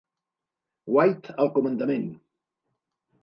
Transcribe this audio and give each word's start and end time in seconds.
White 0.95 1.35
al 1.45 1.51
comandament. 1.59 2.09